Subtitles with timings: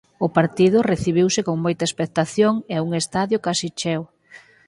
[0.25, 4.03] O partido recibiuse con moita expectación e un estadio case cheo.